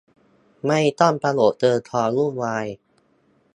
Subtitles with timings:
[0.65, 2.65] ไม่ต้องประโยคเชิงซ้อนวุ่นวาย